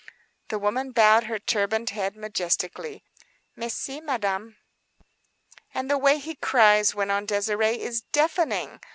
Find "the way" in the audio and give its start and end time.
5.91-6.17